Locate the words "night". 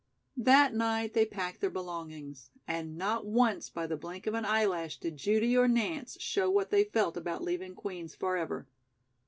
0.73-1.13